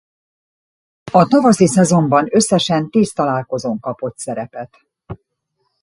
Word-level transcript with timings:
A 1.11 1.25
tavaszi 1.27 1.67
szezonban 1.67 2.27
összesen 2.35 2.89
tíz 2.89 3.13
találkozón 3.13 3.79
kapott 3.79 4.17
szerepet. 4.17 4.79